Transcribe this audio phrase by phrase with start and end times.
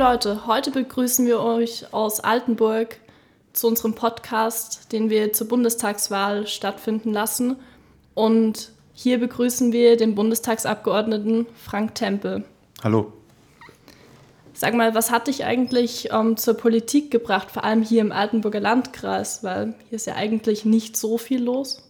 [0.00, 2.96] Leute, heute begrüßen wir euch aus Altenburg
[3.52, 7.56] zu unserem Podcast, den wir zur Bundestagswahl stattfinden lassen.
[8.14, 12.44] Und hier begrüßen wir den Bundestagsabgeordneten Frank Tempel.
[12.82, 13.12] Hallo.
[14.54, 18.60] Sag mal, was hat dich eigentlich ähm, zur Politik gebracht, vor allem hier im Altenburger
[18.60, 19.44] Landkreis?
[19.44, 21.89] Weil hier ist ja eigentlich nicht so viel los.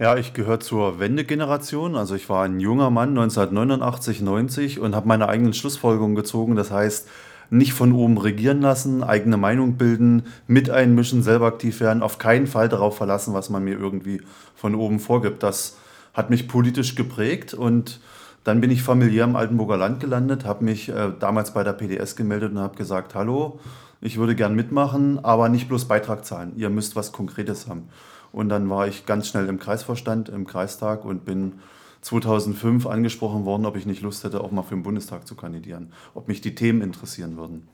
[0.00, 1.96] Ja, ich gehöre zur Wendegeneration.
[1.96, 6.54] Also ich war ein junger Mann 1989, 90 und habe meine eigenen Schlussfolgerungen gezogen.
[6.54, 7.08] Das heißt,
[7.50, 12.46] nicht von oben regieren lassen, eigene Meinung bilden, mit einmischen, selber aktiv werden, auf keinen
[12.46, 14.22] Fall darauf verlassen, was man mir irgendwie
[14.54, 15.42] von oben vorgibt.
[15.42, 15.78] Das
[16.14, 17.98] hat mich politisch geprägt und
[18.44, 22.14] dann bin ich familiär im Altenburger Land gelandet, habe mich äh, damals bei der PDS
[22.14, 23.58] gemeldet und habe gesagt, hallo,
[24.00, 26.52] ich würde gern mitmachen, aber nicht bloß Beitrag zahlen.
[26.54, 27.88] Ihr müsst was Konkretes haben.
[28.32, 31.54] Und dann war ich ganz schnell im Kreisvorstand, im Kreistag und bin
[32.02, 35.92] 2005 angesprochen worden, ob ich nicht Lust hätte, auch mal für den Bundestag zu kandidieren,
[36.14, 37.68] ob mich die Themen interessieren würden.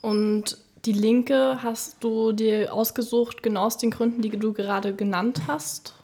[0.00, 5.42] Und die Linke hast du dir ausgesucht, genau aus den Gründen, die du gerade genannt
[5.46, 5.94] hast?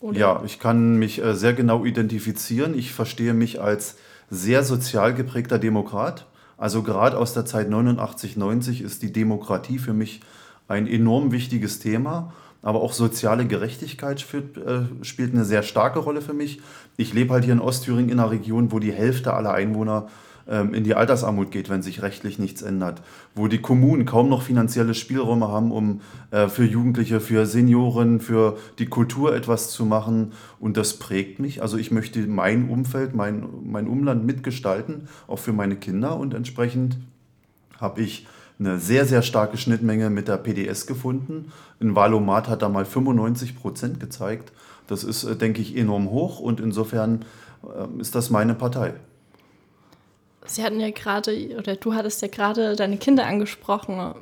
[0.00, 0.18] Oder?
[0.18, 2.76] Ja, ich kann mich äh, sehr genau identifizieren.
[2.76, 3.96] Ich verstehe mich als
[4.30, 6.26] sehr sozial geprägter Demokrat.
[6.56, 10.20] Also gerade aus der Zeit 89, 90 ist die Demokratie für mich
[10.68, 12.32] ein enorm wichtiges Thema.
[12.62, 16.60] Aber auch soziale Gerechtigkeit spielt, äh, spielt eine sehr starke Rolle für mich.
[16.96, 20.08] Ich lebe halt hier in Ostthüringen in einer Region, wo die Hälfte aller Einwohner
[20.48, 23.02] ähm, in die Altersarmut geht, wenn sich rechtlich nichts ändert,
[23.34, 28.58] wo die Kommunen kaum noch finanzielle Spielräume haben, um äh, für Jugendliche, für Senioren, für
[28.78, 30.32] die Kultur etwas zu machen.
[30.58, 31.62] Und das prägt mich.
[31.62, 36.16] Also ich möchte mein Umfeld, mein, mein Umland mitgestalten, auch für meine Kinder.
[36.16, 36.98] Und entsprechend
[37.78, 38.26] habe ich
[38.58, 41.52] eine sehr, sehr starke Schnittmenge mit der PDS gefunden.
[41.80, 44.52] In Valomat hat da mal 95 Prozent gezeigt.
[44.86, 47.24] Das ist, äh, denke ich, enorm hoch und insofern
[47.64, 48.94] äh, ist das meine Partei.
[50.44, 54.14] Sie hatten ja gerade, oder du hattest ja gerade deine Kinder angesprochen.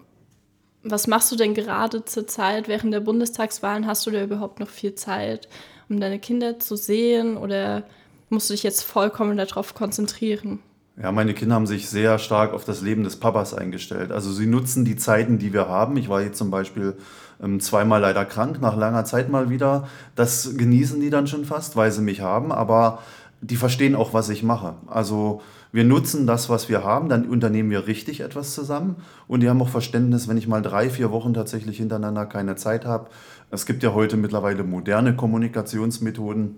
[0.82, 3.86] Was machst du denn gerade zur Zeit während der Bundestagswahlen?
[3.86, 5.48] Hast du da überhaupt noch viel Zeit,
[5.88, 7.84] um deine Kinder zu sehen oder
[8.28, 10.60] musst du dich jetzt vollkommen darauf konzentrieren?
[10.96, 14.12] Ja, meine Kinder haben sich sehr stark auf das Leben des Papas eingestellt.
[14.12, 15.96] Also sie nutzen die Zeiten, die wir haben.
[15.96, 16.96] Ich war jetzt zum Beispiel
[17.42, 19.88] ähm, zweimal leider krank, nach langer Zeit mal wieder.
[20.14, 22.52] Das genießen die dann schon fast, weil sie mich haben.
[22.52, 22.98] Aber
[23.40, 24.74] die verstehen auch, was ich mache.
[24.86, 25.40] Also
[25.72, 28.96] wir nutzen das, was wir haben, dann unternehmen wir richtig etwas zusammen
[29.28, 32.84] und die haben auch Verständnis, wenn ich mal drei, vier Wochen tatsächlich hintereinander keine Zeit
[32.84, 33.08] habe.
[33.50, 36.56] Es gibt ja heute mittlerweile moderne Kommunikationsmethoden.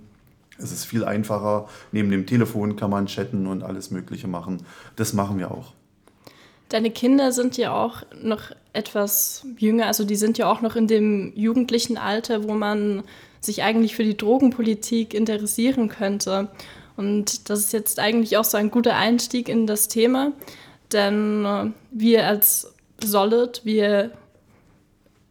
[0.62, 1.68] Es ist viel einfacher.
[1.90, 4.64] Neben dem Telefon kann man chatten und alles Mögliche machen.
[4.96, 5.72] Das machen wir auch.
[6.68, 10.86] Deine Kinder sind ja auch noch etwas jünger, also die sind ja auch noch in
[10.86, 13.02] dem jugendlichen Alter, wo man
[13.40, 16.48] sich eigentlich für die Drogenpolitik interessieren könnte.
[16.96, 20.32] Und das ist jetzt eigentlich auch so ein guter Einstieg in das Thema,
[20.92, 22.72] denn äh, wir als
[23.02, 24.12] Solid, wir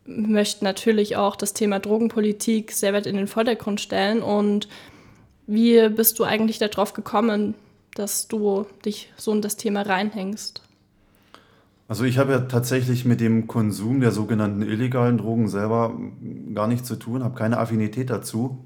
[0.06, 4.22] möchten natürlich auch das Thema Drogenpolitik sehr weit in den Vordergrund stellen.
[4.22, 4.68] Und
[5.52, 7.56] wie bist du eigentlich darauf gekommen,
[7.96, 10.62] dass du dich so in das Thema reinhängst?
[11.90, 15.94] Also ich habe ja tatsächlich mit dem Konsum der sogenannten illegalen Drogen selber
[16.56, 18.60] gar nichts zu tun, habe keine Affinität dazu.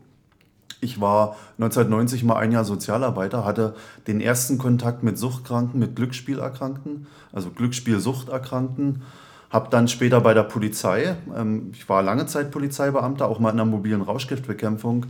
[0.79, 3.73] Ich war 1990 mal ein Jahr Sozialarbeiter, hatte
[4.05, 9.01] den ersten Kontakt mit Suchtkranken, mit Glücksspielerkrankten, also Glücksspielsuchterkrankten.
[9.49, 13.57] Habe dann später bei der Polizei, ähm, ich war lange Zeit Polizeibeamter, auch mal in
[13.57, 15.07] der mobilen Rauschgiftbekämpfung,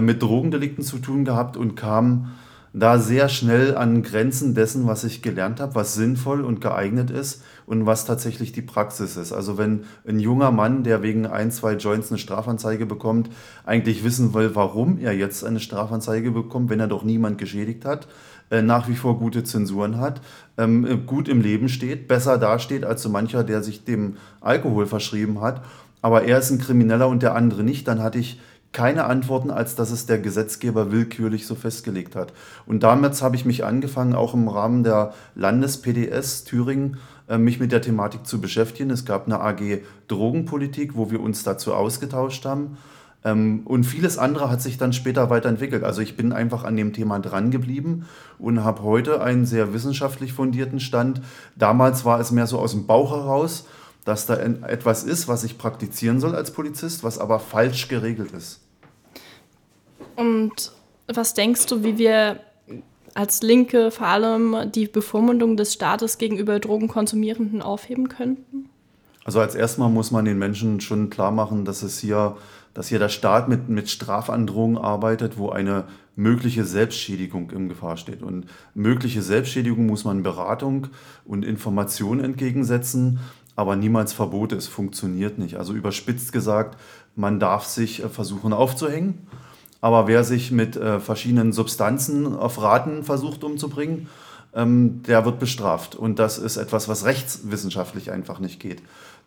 [0.00, 2.32] mit Drogendelikten zu tun gehabt und kam
[2.76, 7.42] da sehr schnell an Grenzen dessen, was ich gelernt habe, was sinnvoll und geeignet ist
[7.66, 9.32] und was tatsächlich die Praxis ist.
[9.32, 13.30] Also wenn ein junger Mann, der wegen ein, zwei Joints eine Strafanzeige bekommt,
[13.64, 18.08] eigentlich wissen will, warum er jetzt eine Strafanzeige bekommt, wenn er doch niemand geschädigt hat,
[18.50, 20.20] äh, nach wie vor gute Zensuren hat,
[20.58, 25.40] ähm, gut im Leben steht, besser dasteht als so mancher, der sich dem Alkohol verschrieben
[25.40, 25.62] hat,
[26.02, 28.40] aber er ist ein Krimineller und der andere nicht, dann hatte ich
[28.74, 32.34] keine Antworten, als dass es der Gesetzgeber willkürlich so festgelegt hat.
[32.66, 36.98] Und damit habe ich mich angefangen, auch im Rahmen der Landes-PDS Thüringen,
[37.28, 38.90] äh, mich mit der Thematik zu beschäftigen.
[38.90, 42.76] Es gab eine AG Drogenpolitik, wo wir uns dazu ausgetauscht haben.
[43.24, 45.84] Ähm, und vieles andere hat sich dann später weiterentwickelt.
[45.84, 48.06] Also ich bin einfach an dem Thema dran geblieben
[48.38, 51.22] und habe heute einen sehr wissenschaftlich fundierten Stand.
[51.56, 53.66] Damals war es mehr so aus dem Bauch heraus,
[54.04, 58.63] dass da etwas ist, was ich praktizieren soll als Polizist, was aber falsch geregelt ist.
[60.16, 60.72] Und
[61.06, 62.40] was denkst du, wie wir
[63.14, 68.68] als Linke vor allem die Bevormundung des Staates gegenüber Drogenkonsumierenden aufheben könnten?
[69.24, 72.36] Also als erstmal muss man den Menschen schon klar machen, dass es hier,
[72.74, 75.84] dass hier der Staat mit, mit Strafandrohungen arbeitet, wo eine
[76.16, 78.22] mögliche Selbstschädigung in Gefahr steht.
[78.22, 80.88] Und mögliche Selbstschädigung muss man Beratung
[81.24, 83.18] und Information entgegensetzen,
[83.56, 84.56] aber niemals Verbote.
[84.56, 85.56] Es funktioniert nicht.
[85.56, 86.78] Also überspitzt gesagt,
[87.16, 89.26] man darf sich äh, versuchen aufzuhängen,
[89.84, 94.08] aber wer sich mit äh, verschiedenen Substanzen auf Raten versucht umzubringen,
[94.54, 95.94] ähm, der wird bestraft.
[95.94, 98.80] Und das ist etwas, was rechtswissenschaftlich einfach nicht geht.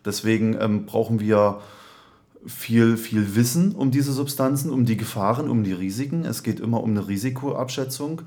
[0.04, 1.60] Deswegen ähm, brauchen wir
[2.44, 6.24] viel, viel Wissen um diese Substanzen, um die Gefahren, um die Risiken.
[6.24, 8.22] Es geht immer um eine Risikoabschätzung.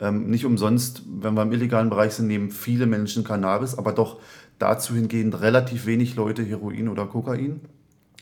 [0.00, 4.16] Ähm, nicht umsonst, wenn wir im illegalen Bereich sind, nehmen viele Menschen Cannabis, aber doch
[4.58, 7.60] dazu hingehend relativ wenig Leute Heroin oder Kokain,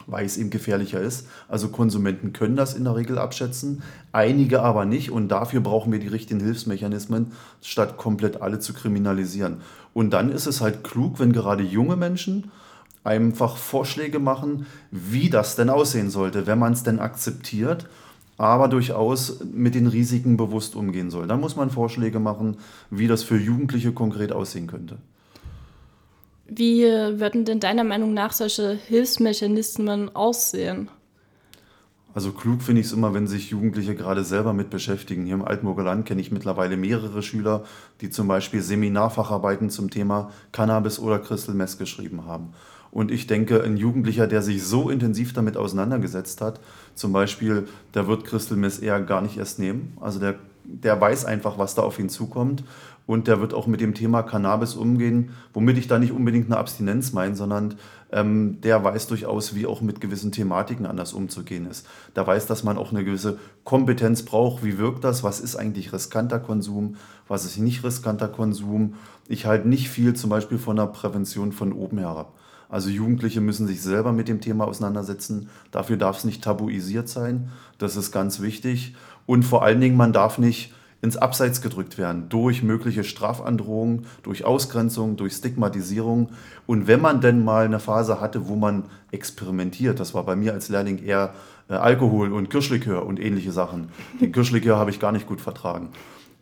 [0.06, 1.26] weil es eben gefährlicher ist.
[1.48, 5.98] Also Konsumenten können das in der Regel abschätzen, einige aber nicht und dafür brauchen wir
[5.98, 9.58] die richtigen Hilfsmechanismen, statt komplett alle zu kriminalisieren.
[9.92, 12.50] Und dann ist es halt klug, wenn gerade junge Menschen
[13.04, 17.86] einfach Vorschläge machen, wie das denn aussehen sollte, wenn man es denn akzeptiert,
[18.36, 21.26] aber durchaus mit den Risiken bewusst umgehen soll.
[21.26, 22.56] Dann muss man Vorschläge machen,
[22.90, 24.98] wie das für Jugendliche konkret aussehen könnte.
[26.46, 30.88] Wie würden denn deiner Meinung nach solche Hilfsmechanismen aussehen?
[32.14, 35.24] Also klug finde ich es immer, wenn sich Jugendliche gerade selber mit beschäftigen.
[35.24, 37.64] Hier im Altmurger Land kenne ich mittlerweile mehrere Schüler,
[38.00, 42.54] die zum Beispiel Seminarfacharbeiten zum Thema Cannabis oder Crystal Meth geschrieben haben.
[42.92, 46.60] Und ich denke, ein Jugendlicher, der sich so intensiv damit auseinandergesetzt hat,
[46.94, 49.96] zum Beispiel, der wird Crystal Meth eher gar nicht erst nehmen.
[50.00, 52.62] Also der, der weiß einfach, was da auf ihn zukommt.
[53.06, 56.56] Und der wird auch mit dem Thema Cannabis umgehen, womit ich da nicht unbedingt eine
[56.56, 57.74] Abstinenz meine, sondern
[58.10, 61.86] ähm, der weiß durchaus, wie auch mit gewissen Thematiken anders umzugehen ist.
[62.16, 64.64] Der weiß, dass man auch eine gewisse Kompetenz braucht.
[64.64, 65.22] Wie wirkt das?
[65.22, 66.96] Was ist eigentlich riskanter Konsum?
[67.28, 68.94] Was ist nicht riskanter Konsum?
[69.28, 72.32] Ich halte nicht viel zum Beispiel von der Prävention von oben herab.
[72.70, 75.48] Also Jugendliche müssen sich selber mit dem Thema auseinandersetzen.
[75.70, 77.50] Dafür darf es nicht tabuisiert sein.
[77.78, 78.94] Das ist ganz wichtig.
[79.26, 80.72] Und vor allen Dingen, man darf nicht
[81.04, 86.30] ins Abseits gedrückt werden durch mögliche Strafandrohungen, durch Ausgrenzung, durch Stigmatisierung.
[86.66, 90.54] Und wenn man denn mal eine Phase hatte, wo man experimentiert, das war bei mir
[90.54, 91.34] als Lehrling eher
[91.68, 93.90] äh, Alkohol und Kirschlikör und ähnliche Sachen.
[94.18, 95.90] Den Kirschlikör habe ich gar nicht gut vertragen.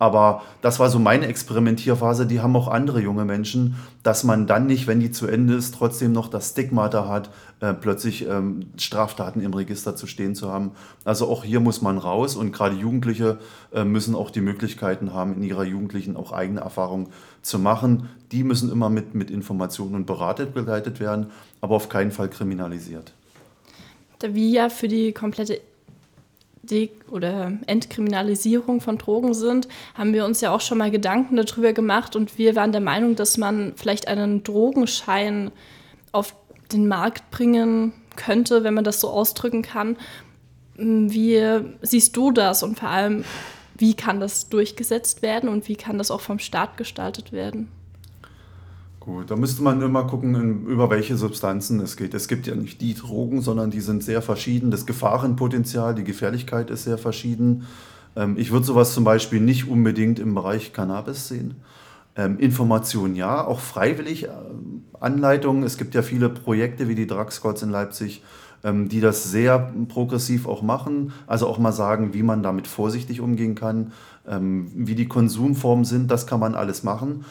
[0.03, 4.67] Aber das war so meine Experimentierphase, die haben auch andere junge Menschen, dass man dann
[4.67, 9.41] nicht, wenn die zu Ende ist, trotzdem noch das Stigmata hat, äh, plötzlich ähm, Straftaten
[9.41, 10.73] im Register zu stehen zu haben.
[11.05, 13.39] Also auch hier muss man raus und gerade Jugendliche
[13.73, 17.11] äh, müssen auch die Möglichkeiten haben, in ihrer Jugendlichen auch eigene Erfahrungen
[17.43, 18.09] zu machen.
[18.33, 21.27] Die müssen immer mit, mit Informationen und Beratet begleitet werden,
[21.61, 23.13] aber auf keinen Fall kriminalisiert.
[24.19, 25.61] Da ja für die komplette
[26.63, 31.73] De oder Entkriminalisierung von Drogen sind, haben wir uns ja auch schon mal Gedanken darüber
[31.73, 35.51] gemacht und wir waren der Meinung, dass man vielleicht einen Drogenschein
[36.13, 36.37] auf
[36.73, 39.97] den Markt bringen könnte, wenn man das so ausdrücken kann.
[40.77, 43.25] Wie siehst du das und vor allem,
[43.77, 47.69] wie kann das durchgesetzt werden und wie kann das auch vom Staat gestaltet werden?
[49.05, 52.15] Gut, da müsste man immer gucken, über welche Substanzen es geht.
[52.15, 54.71] Es gibt ja nicht die Drogen, sondern die sind sehr verschieden.
[54.71, 57.67] Das Gefahrenpotenzial, die Gefährlichkeit ist sehr verschieden.
[58.15, 61.57] Ähm, ich würde sowas zum Beispiel nicht unbedingt im Bereich Cannabis sehen.
[62.15, 64.29] Ähm, Information ja, auch freiwillig äh,
[65.01, 65.65] Anleitungen.
[65.65, 68.23] Es gibt ja viele Projekte wie die Drug Squads in Leipzig,
[68.63, 71.13] ähm, die das sehr progressiv auch machen.
[71.27, 73.91] Also auch mal sagen, wie man damit vorsichtig umgehen kann,
[74.25, 77.25] wie die Konsumformen sind, das kann man alles machen.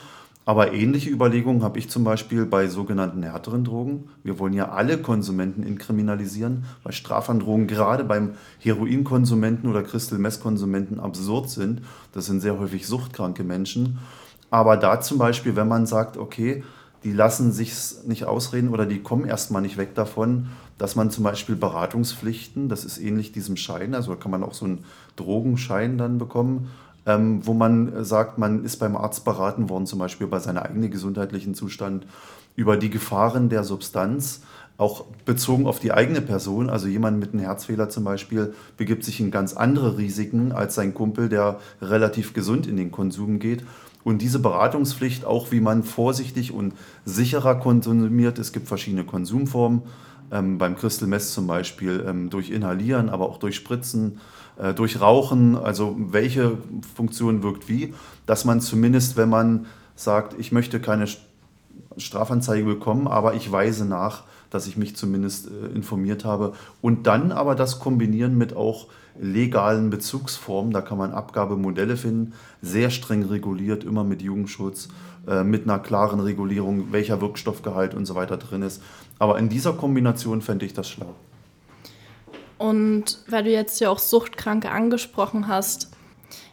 [0.52, 4.10] Aber ähnliche Überlegungen habe ich zum Beispiel bei sogenannten härteren Drogen.
[4.22, 11.00] Wir wollen ja alle Konsumenten inkriminalisieren, weil Strafandrohungen gerade beim Heroinkonsumenten oder Crystal Meth Konsumenten
[11.00, 11.84] absurd sind.
[12.12, 14.00] Das sind sehr häufig suchtkranke Menschen.
[14.50, 16.66] Aber da zum Beispiel, wenn man sagt, okay,
[17.06, 17.74] die lassen sich
[18.06, 22.84] nicht ausreden oder die kommen erstmal nicht weg davon, dass man zum Beispiel Beratungspflichten, das
[22.84, 24.84] ist ähnlich diesem Schein, also kann man auch so einen
[25.16, 26.68] Drogenschein dann bekommen,
[27.06, 30.92] ähm, wo man sagt, man ist beim Arzt beraten worden, zum Beispiel bei seinem eigenen
[30.92, 32.06] gesundheitlichen Zustand,
[32.56, 34.42] über die Gefahren der Substanz,
[34.78, 36.70] auch bezogen auf die eigene Person.
[36.70, 40.94] Also jemand mit einem Herzfehler zum Beispiel begibt sich in ganz andere Risiken als sein
[40.94, 43.64] Kumpel, der relativ gesund in den Konsum geht.
[44.04, 46.74] Und diese Beratungspflicht, auch wie man vorsichtig und
[47.06, 49.84] sicherer konsumiert, es gibt verschiedene Konsumformen,
[50.32, 54.20] ähm, beim Crystal Meth zum Beispiel ähm, durch Inhalieren, aber auch durch Spritzen,
[54.62, 56.58] äh, durch Rauchen, also welche
[56.96, 57.94] Funktion wirkt wie,
[58.26, 59.66] dass man zumindest, wenn man
[59.96, 61.06] sagt, ich möchte keine
[61.98, 66.54] Strafanzeige bekommen, aber ich weise nach, dass ich mich zumindest äh, informiert habe.
[66.82, 68.88] Und dann aber das kombinieren mit auch
[69.20, 74.90] legalen Bezugsformen, da kann man Abgabemodelle finden, sehr streng reguliert, immer mit Jugendschutz,
[75.28, 78.82] äh, mit einer klaren Regulierung, welcher Wirkstoffgehalt und so weiter drin ist.
[79.20, 81.16] Aber in dieser Kombination fände ich das schlau.
[82.62, 85.90] Und weil du jetzt ja auch Suchtkranke angesprochen hast,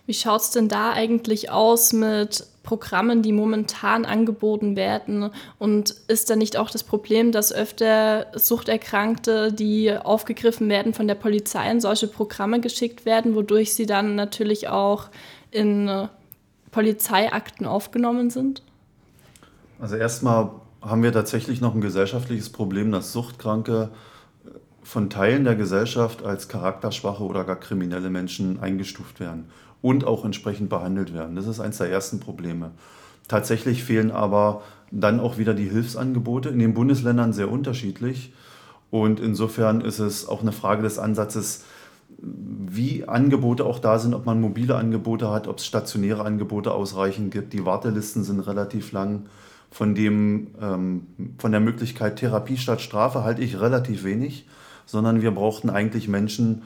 [0.06, 5.30] wie schaut es denn da eigentlich aus mit Programmen, die momentan angeboten werden?
[5.58, 11.14] Und ist da nicht auch das Problem, dass öfter Suchterkrankte, die aufgegriffen werden von der
[11.14, 15.10] Polizei, in solche Programme geschickt werden, wodurch sie dann natürlich auch
[15.50, 16.08] in
[16.70, 18.62] Polizeiakten aufgenommen sind?
[19.78, 23.90] Also erstmal haben wir tatsächlich noch ein gesellschaftliches Problem, dass Suchtkranke
[24.88, 29.50] von Teilen der Gesellschaft als charakterschwache oder gar kriminelle Menschen eingestuft werden
[29.82, 31.36] und auch entsprechend behandelt werden.
[31.36, 32.70] Das ist eines der ersten Probleme.
[33.28, 38.32] Tatsächlich fehlen aber dann auch wieder die Hilfsangebote in den Bundesländern sehr unterschiedlich.
[38.90, 41.64] Und insofern ist es auch eine Frage des Ansatzes,
[42.16, 47.30] wie Angebote auch da sind, ob man mobile Angebote hat, ob es stationäre Angebote ausreichend
[47.30, 47.52] gibt.
[47.52, 49.26] Die Wartelisten sind relativ lang.
[49.70, 54.46] Von, dem, ähm, von der Möglichkeit Therapie statt Strafe halte ich relativ wenig,
[54.88, 56.62] sondern wir brauchten eigentlich Menschen,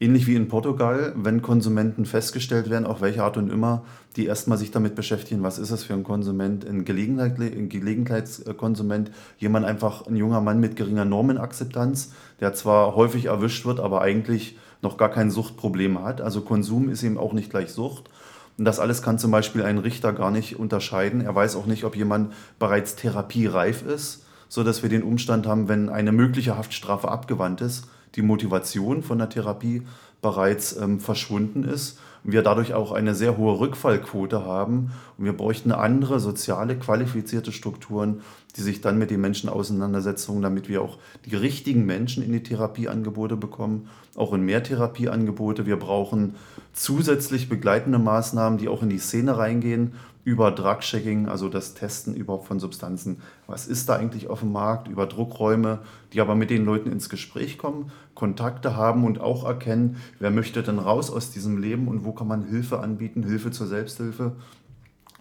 [0.00, 3.84] ähnlich wie in Portugal, wenn Konsumenten festgestellt werden, auf welche Art und immer,
[4.16, 9.12] die erstmal sich damit beschäftigen, was ist es für ein Konsument, ein, Gelegenheit, ein Gelegenheitskonsument,
[9.38, 14.58] jemand einfach, ein junger Mann mit geringer Normenakzeptanz, der zwar häufig erwischt wird, aber eigentlich
[14.82, 16.20] noch gar kein Suchtproblem hat.
[16.20, 18.10] Also Konsum ist eben auch nicht gleich Sucht.
[18.58, 21.20] Und das alles kann zum Beispiel ein Richter gar nicht unterscheiden.
[21.20, 25.88] Er weiß auch nicht, ob jemand bereits therapiereif ist, sodass wir den Umstand haben, wenn
[25.88, 29.82] eine mögliche Haftstrafe abgewandt ist, die Motivation von der Therapie
[30.20, 35.32] bereits ähm, verschwunden ist und wir dadurch auch eine sehr hohe Rückfallquote haben und wir
[35.32, 38.20] bräuchten andere soziale, qualifizierte Strukturen,
[38.56, 42.42] die sich dann mit den Menschen auseinandersetzen, damit wir auch die richtigen Menschen in die
[42.42, 45.64] Therapieangebote bekommen, auch in mehr Therapieangebote.
[45.64, 46.34] Wir brauchen
[46.72, 49.92] zusätzlich begleitende Maßnahmen, die auch in die Szene reingehen
[50.24, 53.22] über Drug-Checking, also das Testen überhaupt von Substanzen.
[53.46, 54.88] Was ist da eigentlich auf dem Markt?
[54.88, 55.80] Über Druckräume,
[56.12, 60.62] die aber mit den Leuten ins Gespräch kommen, Kontakte haben und auch erkennen, wer möchte
[60.62, 64.32] denn raus aus diesem Leben und wo kann man Hilfe anbieten, Hilfe zur Selbsthilfe.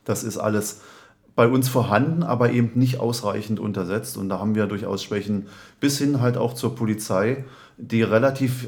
[0.04, 0.82] Das ist alles
[1.36, 4.18] bei uns vorhanden, aber eben nicht ausreichend untersetzt.
[4.18, 5.48] Und da haben wir durchaus Schwächen
[5.80, 7.46] bis hin halt auch zur Polizei,
[7.78, 8.68] die relativ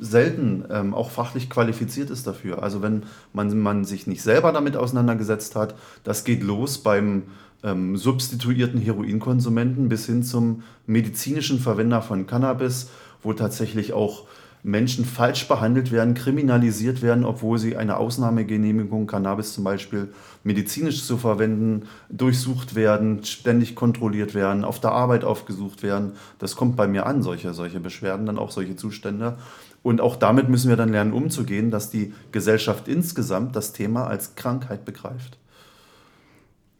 [0.00, 2.62] selten ähm, auch fachlich qualifiziert ist dafür.
[2.62, 7.24] Also wenn man, man sich nicht selber damit auseinandergesetzt hat, das geht los beim
[7.62, 12.90] ähm, substituierten Heroinkonsumenten bis hin zum medizinischen Verwender von Cannabis,
[13.22, 14.26] wo tatsächlich auch
[14.66, 21.18] Menschen falsch behandelt werden, kriminalisiert werden, obwohl sie eine Ausnahmegenehmigung, Cannabis zum Beispiel medizinisch zu
[21.18, 26.14] verwenden, durchsucht werden, ständig kontrolliert werden, auf der Arbeit aufgesucht werden.
[26.40, 29.38] Das kommt bei mir an, solche, solche Beschwerden, dann auch solche Zustände.
[29.84, 34.34] Und auch damit müssen wir dann lernen, umzugehen, dass die Gesellschaft insgesamt das Thema als
[34.34, 35.38] Krankheit begreift.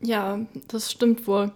[0.01, 1.53] Ja, das stimmt wohl.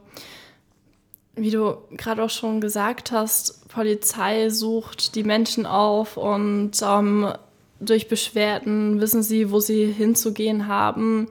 [1.41, 7.33] Wie du gerade auch schon gesagt hast, Polizei sucht die Menschen auf und ähm,
[7.81, 11.29] durch Beschwerden wissen sie, wo sie hinzugehen haben.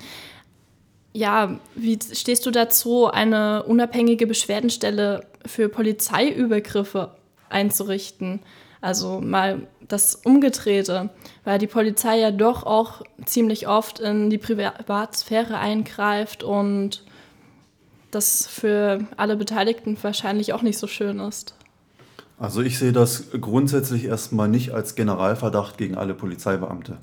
[1.13, 7.11] Ja, wie stehst du dazu, eine unabhängige Beschwerdenstelle für Polizeiübergriffe
[7.49, 8.39] einzurichten?
[8.81, 11.11] Also mal das Umgedrehte,
[11.43, 17.03] weil die Polizei ja doch auch ziemlich oft in die Privatsphäre eingreift und
[18.11, 21.55] das für alle Beteiligten wahrscheinlich auch nicht so schön ist.
[22.37, 26.97] Also ich sehe das grundsätzlich erstmal nicht als Generalverdacht gegen alle Polizeibeamte.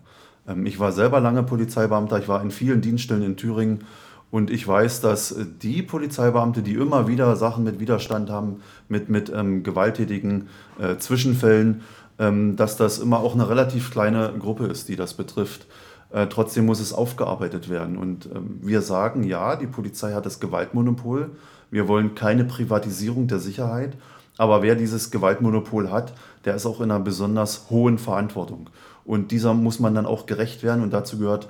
[0.48, 3.84] Ähm, ich war selber lange Polizeibeamter, ich war in vielen Dienststellen in Thüringen
[4.30, 9.30] und ich weiß, dass die Polizeibeamte, die immer wieder Sachen mit Widerstand haben, mit, mit
[9.30, 10.48] ähm, gewalttätigen
[10.80, 11.82] äh, Zwischenfällen,
[12.18, 15.66] ähm, dass das immer auch eine relativ kleine Gruppe ist, die das betrifft.
[16.10, 17.96] Äh, trotzdem muss es aufgearbeitet werden.
[17.96, 21.30] Und ähm, wir sagen, ja, die Polizei hat das Gewaltmonopol.
[21.70, 23.96] Wir wollen keine Privatisierung der Sicherheit.
[24.38, 26.12] Aber wer dieses Gewaltmonopol hat,
[26.44, 28.70] der ist auch in einer besonders hohen Verantwortung.
[29.04, 30.82] Und dieser muss man dann auch gerecht werden.
[30.82, 31.48] Und dazu gehört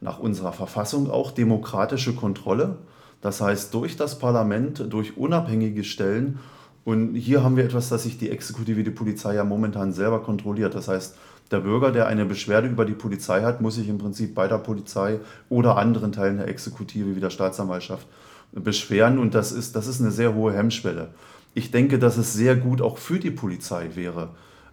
[0.00, 2.76] nach unserer Verfassung auch demokratische Kontrolle.
[3.20, 6.38] Das heißt, durch das Parlament, durch unabhängige Stellen.
[6.84, 10.74] Und hier haben wir etwas, das sich die Exekutive, die Polizei ja momentan selber kontrolliert.
[10.74, 11.16] Das heißt,
[11.50, 14.58] der Bürger, der eine Beschwerde über die Polizei hat, muss sich im Prinzip bei der
[14.58, 18.06] Polizei oder anderen Teilen der Exekutive wie der Staatsanwaltschaft
[18.52, 19.18] beschweren.
[19.18, 21.08] Und das ist, das ist eine sehr hohe Hemmschwelle.
[21.54, 24.30] Ich denke, dass es sehr gut auch für die Polizei wäre,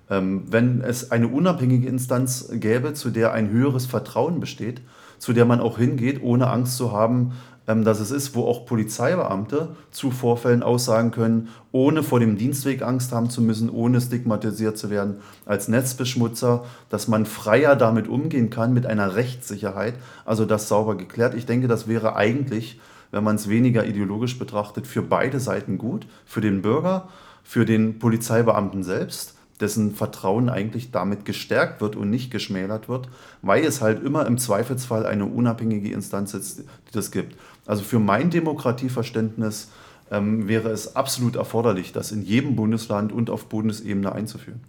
[0.10, 4.82] ähm, wenn es eine unabhängige Instanz gäbe, zu der ein höheres Vertrauen besteht
[5.20, 7.34] zu der man auch hingeht, ohne Angst zu haben,
[7.66, 13.12] dass es ist, wo auch Polizeibeamte zu Vorfällen aussagen können, ohne vor dem Dienstweg Angst
[13.12, 18.74] haben zu müssen, ohne stigmatisiert zu werden als Netzbeschmutzer, dass man freier damit umgehen kann
[18.74, 19.96] mit einer Rechtssicherheit,
[20.26, 21.34] also das sauber geklärt.
[21.34, 22.80] Ich denke, das wäre eigentlich,
[23.12, 27.10] wenn man es weniger ideologisch betrachtet, für beide Seiten gut, für den Bürger,
[27.44, 33.08] für den Polizeibeamten selbst, dessen Vertrauen eigentlich damit gestärkt wird und nicht geschmälert wird,
[33.42, 37.36] weil es halt immer im Zweifelsfall eine unabhängige Instanz ist, die das gibt.
[37.66, 39.70] Also für mein Demokratieverständnis
[40.12, 44.62] ähm, wäre es absolut erforderlich, das in jedem Bundesland und auf Bundesebene einzuführen.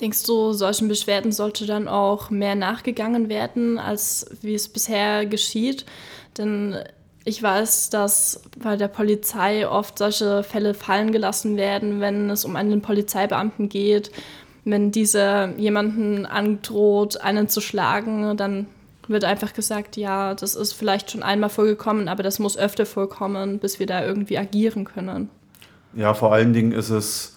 [0.00, 5.86] Denkst du, solchen Beschwerden sollte dann auch mehr nachgegangen werden, als wie es bisher geschieht?
[6.38, 6.76] Denn
[7.24, 12.56] ich weiß, dass bei der Polizei oft solche Fälle fallen gelassen werden, wenn es um
[12.56, 14.10] einen Polizeibeamten geht.
[14.64, 18.66] Wenn dieser jemanden androht, einen zu schlagen, dann
[19.08, 23.58] wird einfach gesagt, ja, das ist vielleicht schon einmal vorgekommen, aber das muss öfter vorkommen,
[23.58, 25.28] bis wir da irgendwie agieren können.
[25.94, 27.31] Ja, vor allen Dingen ist es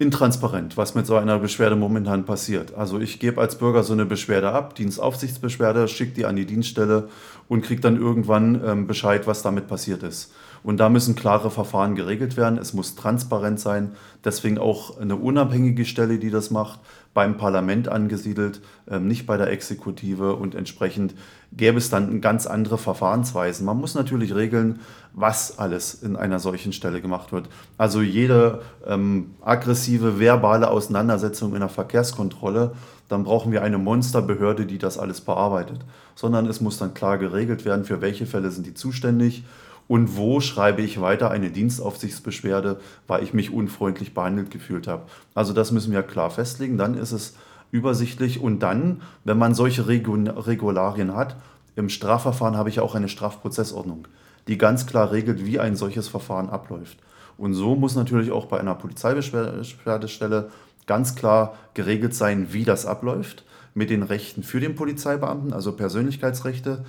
[0.00, 2.74] intransparent, was mit so einer Beschwerde momentan passiert.
[2.74, 7.10] Also ich gebe als Bürger so eine Beschwerde ab, Dienstaufsichtsbeschwerde, schicke die an die Dienststelle
[7.48, 10.32] und kriege dann irgendwann ähm, Bescheid, was damit passiert ist.
[10.62, 12.58] Und da müssen klare Verfahren geregelt werden.
[12.58, 13.92] Es muss transparent sein.
[14.24, 16.80] Deswegen auch eine unabhängige Stelle, die das macht,
[17.12, 20.36] beim Parlament angesiedelt, ähm, nicht bei der Exekutive.
[20.36, 21.14] Und entsprechend
[21.52, 23.66] gäbe es dann ganz andere Verfahrensweisen.
[23.66, 24.80] Man muss natürlich regeln,
[25.12, 27.48] was alles in einer solchen Stelle gemacht wird.
[27.76, 32.72] Also jede ähm, aggressive verbale Auseinandersetzung in der Verkehrskontrolle,
[33.08, 35.80] dann brauchen wir eine Monsterbehörde, die das alles bearbeitet.
[36.14, 39.44] Sondern es muss dann klar geregelt werden, für welche Fälle sind die zuständig
[39.90, 42.78] und wo schreibe ich weiter eine Dienstaufsichtsbeschwerde,
[43.08, 45.02] weil ich mich unfreundlich behandelt gefühlt habe.
[45.34, 47.34] Also das müssen wir klar festlegen, dann ist es
[47.72, 51.34] übersichtlich und dann, wenn man solche Regularien hat,
[51.74, 54.06] im Strafverfahren habe ich auch eine Strafprozessordnung,
[54.46, 56.98] die ganz klar regelt, wie ein solches Verfahren abläuft.
[57.36, 60.52] Und so muss natürlich auch bei einer Polizeibeschwerdestelle
[60.86, 63.44] ganz klar geregelt sein, wie das abläuft,
[63.74, 66.84] mit den Rechten für den Polizeibeamten, also Persönlichkeitsrechte,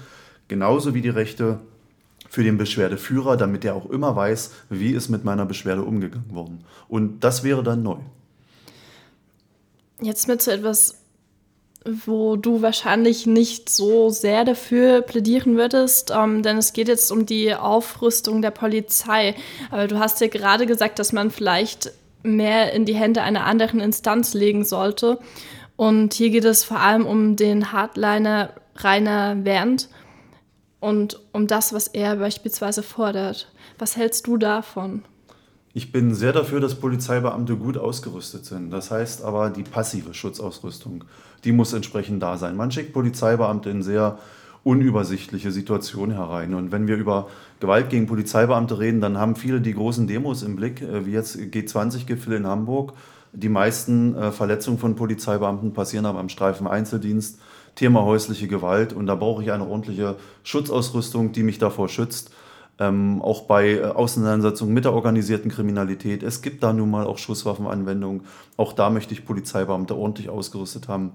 [0.47, 1.61] genauso wie die Rechte
[2.31, 6.63] für den Beschwerdeführer, damit er auch immer weiß, wie ist mit meiner Beschwerde umgegangen worden.
[6.87, 7.97] Und das wäre dann neu.
[10.01, 10.95] Jetzt mit so etwas,
[11.83, 17.25] wo du wahrscheinlich nicht so sehr dafür plädieren würdest, ähm, denn es geht jetzt um
[17.25, 19.35] die Aufrüstung der Polizei.
[19.69, 21.91] Aber du hast ja gerade gesagt, dass man vielleicht
[22.23, 25.19] mehr in die Hände einer anderen Instanz legen sollte.
[25.75, 29.89] Und hier geht es vor allem um den Hardliner Rainer Wendt
[30.81, 33.47] und um das, was er beispielsweise fordert.
[33.79, 35.03] Was hältst du davon?
[35.73, 38.71] Ich bin sehr dafür, dass Polizeibeamte gut ausgerüstet sind.
[38.71, 41.05] Das heißt aber, die passive Schutzausrüstung,
[41.45, 42.57] die muss entsprechend da sein.
[42.57, 44.17] Man schickt Polizeibeamte in sehr
[44.63, 46.53] unübersichtliche Situationen herein.
[46.53, 50.55] Und wenn wir über Gewalt gegen Polizeibeamte reden, dann haben viele die großen Demos im
[50.55, 52.93] Blick, äh, wie jetzt G20-Gipfel in Hamburg.
[53.33, 57.39] Die meisten äh, Verletzungen von Polizeibeamten passieren aber am Streifen Einzeldienst
[57.75, 58.93] Thema häusliche Gewalt.
[58.93, 62.31] Und da brauche ich eine ordentliche Schutzausrüstung, die mich davor schützt.
[62.79, 66.23] Ähm, auch bei äh, Auseinandersetzungen mit der organisierten Kriminalität.
[66.23, 68.21] Es gibt da nun mal auch Schusswaffenanwendungen.
[68.57, 71.11] Auch da möchte ich Polizeibeamte ordentlich ausgerüstet haben.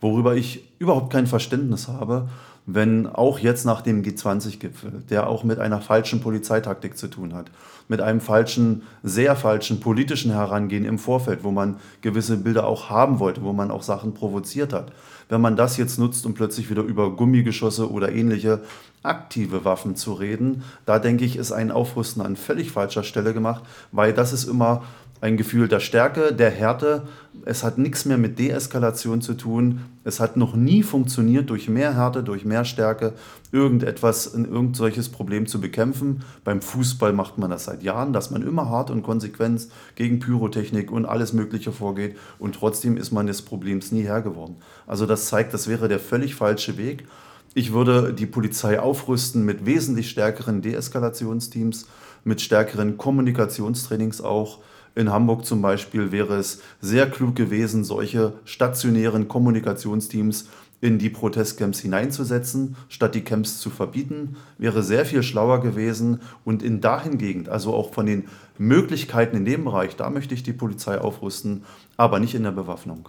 [0.00, 2.28] Worüber ich überhaupt kein Verständnis habe,
[2.70, 7.50] wenn auch jetzt nach dem G20-Gipfel, der auch mit einer falschen Polizeitaktik zu tun hat,
[7.88, 13.20] mit einem falschen, sehr falschen politischen Herangehen im Vorfeld, wo man gewisse Bilder auch haben
[13.20, 14.92] wollte, wo man auch Sachen provoziert hat.
[15.28, 18.60] Wenn man das jetzt nutzt, um plötzlich wieder über Gummigeschosse oder ähnliche
[19.02, 23.62] aktive Waffen zu reden, da denke ich, ist ein Aufrüsten an völlig falscher Stelle gemacht,
[23.92, 24.84] weil das ist immer
[25.20, 27.02] ein Gefühl der Stärke, der Härte.
[27.44, 29.80] Es hat nichts mehr mit Deeskalation zu tun.
[30.04, 33.14] Es hat noch nie funktioniert, durch mehr Härte, durch mehr Stärke
[33.52, 36.22] irgendetwas, irgend solches Problem zu bekämpfen.
[36.44, 40.90] Beim Fußball macht man das seit Jahren, dass man immer hart und konsequent gegen Pyrotechnik
[40.90, 44.56] und alles Mögliche vorgeht und trotzdem ist man des Problems nie Herr geworden.
[44.86, 47.06] Also das zeigt, das wäre der völlig falsche Weg.
[47.54, 51.86] Ich würde die Polizei aufrüsten mit wesentlich stärkeren Deeskalationsteams,
[52.24, 54.58] mit stärkeren Kommunikationstrainings auch
[54.98, 60.48] in Hamburg zum Beispiel wäre es sehr klug gewesen, solche stationären Kommunikationsteams
[60.80, 66.20] in die Protestcamps hineinzusetzen, statt die Camps zu verbieten, wäre sehr viel schlauer gewesen.
[66.44, 68.24] Und in dahingegen, also auch von den
[68.58, 71.64] Möglichkeiten in dem Bereich, da möchte ich die Polizei aufrüsten,
[71.96, 73.08] aber nicht in der Bewaffnung.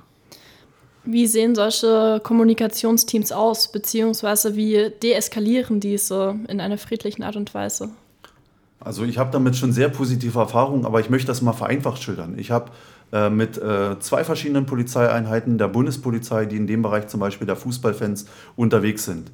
[1.05, 7.89] Wie sehen solche Kommunikationsteams aus, beziehungsweise wie deeskalieren diese in einer friedlichen Art und Weise?
[8.79, 12.35] Also ich habe damit schon sehr positive Erfahrungen, aber ich möchte das mal vereinfacht schildern.
[12.37, 12.71] Ich habe
[13.11, 17.55] äh, mit äh, zwei verschiedenen Polizeieinheiten der Bundespolizei, die in dem Bereich zum Beispiel der
[17.55, 19.31] Fußballfans unterwegs sind.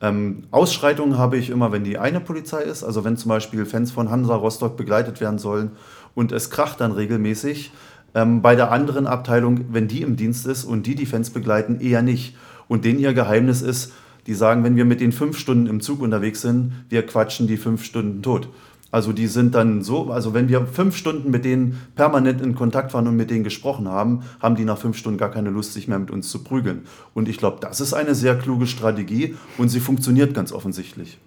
[0.00, 3.90] Ähm, Ausschreitungen habe ich immer, wenn die eine Polizei ist, also wenn zum Beispiel Fans
[3.90, 5.72] von Hansa Rostock begleitet werden sollen
[6.14, 7.72] und es kracht dann regelmäßig.
[8.14, 11.80] Ähm, bei der anderen Abteilung, wenn die im Dienst ist und die die Fans begleiten,
[11.80, 12.36] eher nicht.
[12.68, 13.92] Und denen ihr Geheimnis ist,
[14.26, 17.56] die sagen, wenn wir mit den fünf Stunden im Zug unterwegs sind, wir quatschen die
[17.56, 18.48] fünf Stunden tot.
[18.90, 22.94] Also die sind dann so, also wenn wir fünf Stunden mit denen permanent in Kontakt
[22.94, 25.88] waren und mit denen gesprochen haben, haben die nach fünf Stunden gar keine Lust, sich
[25.88, 26.86] mehr mit uns zu prügeln.
[27.12, 31.18] Und ich glaube, das ist eine sehr kluge Strategie und sie funktioniert ganz offensichtlich.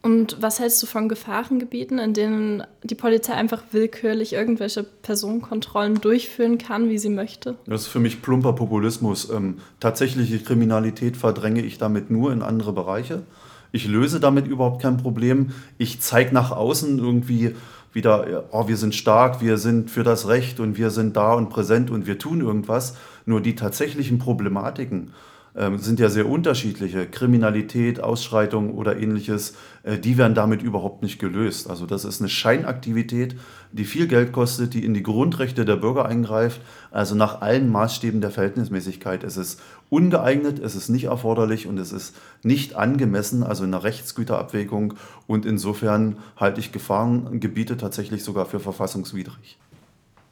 [0.00, 6.56] Und was hältst du von Gefahrengebieten, in denen die Polizei einfach willkürlich irgendwelche Personenkontrollen durchführen
[6.56, 7.56] kann, wie sie möchte?
[7.66, 9.28] Das ist für mich plumper Populismus.
[9.28, 13.24] Ähm, tatsächliche Kriminalität verdränge ich damit nur in andere Bereiche.
[13.72, 15.50] Ich löse damit überhaupt kein Problem.
[15.76, 17.54] Ich zeige nach außen irgendwie
[17.92, 21.48] wieder, oh, wir sind stark, wir sind für das Recht und wir sind da und
[21.48, 22.96] präsent und wir tun irgendwas.
[23.26, 25.12] Nur die tatsächlichen Problematiken,
[25.58, 27.06] ähm, sind ja sehr unterschiedliche.
[27.06, 31.68] Kriminalität, Ausschreitung oder ähnliches, äh, die werden damit überhaupt nicht gelöst.
[31.68, 33.36] Also das ist eine Scheinaktivität,
[33.72, 36.60] die viel Geld kostet, die in die Grundrechte der Bürger eingreift.
[36.92, 39.24] Also nach allen Maßstäben der Verhältnismäßigkeit.
[39.24, 43.82] Es ist ungeeignet, es ist nicht erforderlich und es ist nicht angemessen, also in der
[43.82, 44.94] Rechtsgüterabwägung.
[45.26, 49.58] Und insofern halte ich Gefahrengebiete tatsächlich sogar für verfassungswidrig.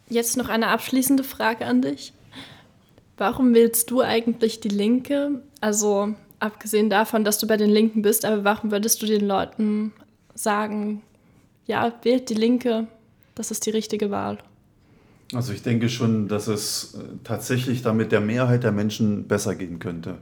[0.08, 2.12] Jetzt noch eine abschließende Frage an dich.
[3.16, 5.42] Warum wählst du eigentlich die Linke?
[5.60, 9.92] Also abgesehen davon, dass du bei den Linken bist, aber warum würdest du den Leuten
[10.34, 11.02] sagen,
[11.66, 12.86] ja, wählt die Linke,
[13.34, 14.38] das ist die richtige Wahl?
[15.34, 19.80] Also ich denke schon, dass es äh, tatsächlich damit der Mehrheit der Menschen besser gehen
[19.80, 20.18] könnte.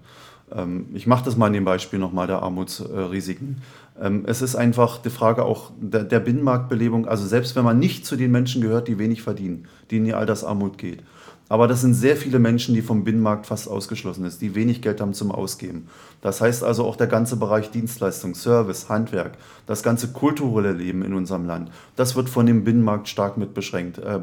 [0.51, 3.59] Ähm, ich mache das mal in dem Beispiel nochmal der Armutsrisiken.
[4.01, 8.17] Ähm, es ist einfach die Frage auch der Binnenmarktbelebung, also selbst wenn man nicht zu
[8.17, 11.03] den Menschen gehört, die wenig verdienen, die in die Altersarmut geht,
[11.49, 15.01] aber das sind sehr viele Menschen, die vom Binnenmarkt fast ausgeschlossen sind, die wenig Geld
[15.01, 15.89] haben zum Ausgeben.
[16.23, 19.33] Das heißt also auch der ganze Bereich Dienstleistung, Service, Handwerk,
[19.67, 23.99] das ganze kulturelle Leben in unserem Land, das wird von dem Binnenmarkt stark mit beschränkt.
[23.99, 24.21] Äh,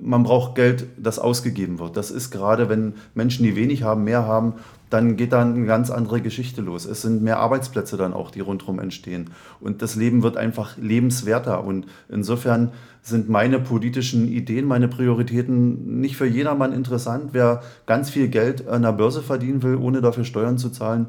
[0.00, 1.96] man braucht Geld, das ausgegeben wird.
[1.96, 4.54] Das ist gerade, wenn Menschen, die wenig haben, mehr haben,
[4.90, 6.84] dann geht da eine ganz andere Geschichte los.
[6.84, 9.30] Es sind mehr Arbeitsplätze dann auch, die rundherum entstehen.
[9.60, 11.64] Und das Leben wird einfach lebenswerter.
[11.64, 12.72] Und insofern
[13.02, 17.30] sind meine politischen Ideen, meine Prioritäten nicht für jedermann interessant.
[17.32, 21.08] Wer ganz viel Geld an der Börse verdienen will, ohne dafür Steuern zu zahlen,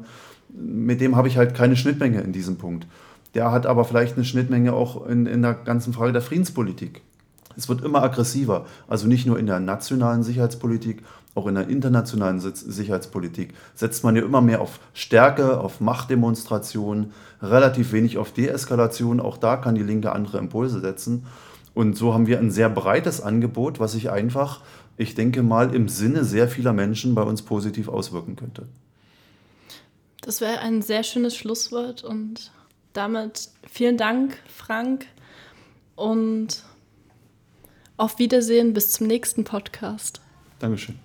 [0.52, 2.86] mit dem habe ich halt keine Schnittmenge in diesem Punkt.
[3.34, 7.02] Der hat aber vielleicht eine Schnittmenge auch in, in der ganzen Frage der Friedenspolitik.
[7.56, 11.02] Es wird immer aggressiver, also nicht nur in der nationalen Sicherheitspolitik,
[11.34, 17.92] auch in der internationalen Sicherheitspolitik setzt man ja immer mehr auf Stärke, auf Machtdemonstration, relativ
[17.92, 19.20] wenig auf Deeskalation.
[19.20, 21.26] Auch da kann die Linke andere Impulse setzen.
[21.72, 24.62] Und so haben wir ein sehr breites Angebot, was sich einfach,
[24.96, 28.66] ich denke mal, im Sinne sehr vieler Menschen bei uns positiv auswirken könnte.
[30.20, 32.50] Das wäre ein sehr schönes Schlusswort und
[32.92, 35.06] damit vielen Dank, Frank.
[35.94, 36.64] Und
[37.96, 40.20] auf Wiedersehen bis zum nächsten Podcast.
[40.58, 40.98] Dankeschön.